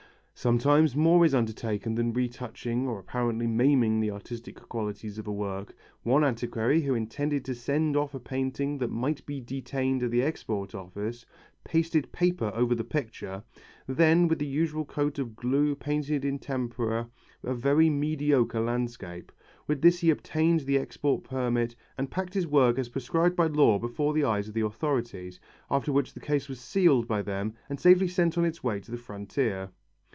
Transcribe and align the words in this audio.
Sometimes 0.33 0.95
more 0.95 1.23
is 1.23 1.35
undertaken 1.35 1.93
than 1.93 2.13
retouching 2.13 2.87
or 2.87 2.97
apparently 2.97 3.45
maiming 3.45 3.99
the 3.99 4.09
artistic 4.09 4.59
qualities 4.59 5.19
of 5.19 5.27
a 5.27 5.31
work. 5.31 5.75
One 6.01 6.23
antiquary 6.23 6.81
who 6.81 6.95
intended 6.95 7.45
to 7.45 7.53
send 7.53 7.95
off 7.95 8.15
a 8.15 8.19
painting 8.19 8.79
that 8.79 8.87
might 8.89 9.23
be 9.27 9.39
detained 9.39 10.01
at 10.01 10.09
the 10.09 10.23
Export 10.23 10.73
Office, 10.73 11.27
pasted 11.63 12.11
paper 12.11 12.51
over 12.55 12.73
the 12.73 12.83
picture, 12.83 13.43
and 13.87 13.97
then 13.97 14.23
after 14.23 14.33
the 14.33 14.47
usual 14.47 14.83
coat 14.83 15.19
of 15.19 15.35
glue 15.35 15.75
painted 15.75 16.25
in 16.25 16.39
tempera 16.39 17.07
a 17.43 17.53
very 17.53 17.91
mediocre 17.91 18.61
landscape. 18.61 19.31
With 19.67 19.83
this 19.83 19.99
he 19.99 20.09
obtained 20.09 20.61
the 20.61 20.79
export 20.79 21.23
permit 21.23 21.75
and 21.99 22.09
packed 22.09 22.33
his 22.33 22.47
work 22.47 22.79
as 22.79 22.89
prescribed 22.89 23.35
by 23.35 23.45
law 23.45 23.77
before 23.77 24.11
the 24.11 24.23
eyes 24.25 24.47
of 24.47 24.55
the 24.55 24.61
authorities, 24.65 25.39
after 25.69 25.91
which 25.91 26.15
the 26.15 26.19
case 26.19 26.47
was 26.49 26.59
sealed 26.59 27.07
by 27.07 27.21
them 27.21 27.53
and 27.69 27.79
safely 27.79 28.07
sent 28.07 28.39
on 28.39 28.45
its 28.45 28.63
way 28.63 28.79
to 28.79 28.89
the 28.89 28.97
frontier. 28.97 29.69